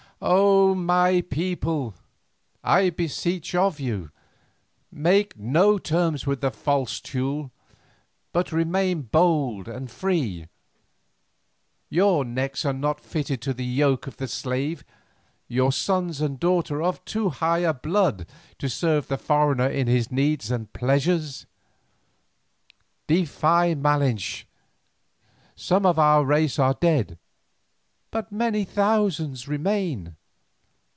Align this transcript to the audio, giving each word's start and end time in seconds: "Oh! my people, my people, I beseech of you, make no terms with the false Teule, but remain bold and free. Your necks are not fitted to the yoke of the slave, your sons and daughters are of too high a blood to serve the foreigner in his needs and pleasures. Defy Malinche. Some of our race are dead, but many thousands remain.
"Oh! 0.23 0.75
my 0.75 1.21
people, 1.21 1.85
my 1.87 1.89
people, 1.89 1.95
I 2.63 2.89
beseech 2.91 3.55
of 3.55 3.79
you, 3.79 4.11
make 4.91 5.35
no 5.35 5.79
terms 5.79 6.27
with 6.27 6.41
the 6.41 6.51
false 6.51 6.99
Teule, 7.01 7.49
but 8.31 8.51
remain 8.51 9.01
bold 9.01 9.67
and 9.67 9.89
free. 9.89 10.45
Your 11.89 12.23
necks 12.23 12.65
are 12.65 12.73
not 12.73 12.99
fitted 12.99 13.41
to 13.41 13.53
the 13.55 13.65
yoke 13.65 14.05
of 14.05 14.17
the 14.17 14.27
slave, 14.27 14.83
your 15.47 15.71
sons 15.71 16.21
and 16.21 16.39
daughters 16.39 16.69
are 16.73 16.83
of 16.83 17.03
too 17.03 17.29
high 17.29 17.59
a 17.65 17.73
blood 17.73 18.27
to 18.59 18.69
serve 18.69 19.07
the 19.07 19.17
foreigner 19.17 19.67
in 19.67 19.87
his 19.87 20.11
needs 20.11 20.51
and 20.51 20.71
pleasures. 20.71 21.47
Defy 23.07 23.73
Malinche. 23.73 24.45
Some 25.55 25.83
of 25.83 25.97
our 25.97 26.23
race 26.23 26.59
are 26.59 26.75
dead, 26.75 27.17
but 28.11 28.29
many 28.29 28.65
thousands 28.65 29.47
remain. 29.47 30.17